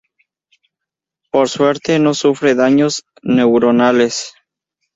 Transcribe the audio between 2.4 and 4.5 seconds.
daños neuronales.